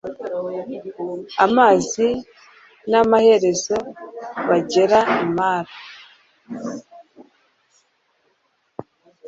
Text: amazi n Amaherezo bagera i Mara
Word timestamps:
amazi 1.45 2.07
n 2.89 2.91
Amaherezo 3.01 3.77
bagera 4.47 4.99
i 5.23 5.25
Mara 5.35 5.73